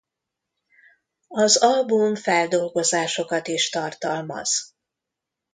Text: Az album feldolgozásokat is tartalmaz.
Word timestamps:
Az 1.27 1.57
album 1.57 2.15
feldolgozásokat 2.15 3.47
is 3.47 3.69
tartalmaz. 3.69 4.75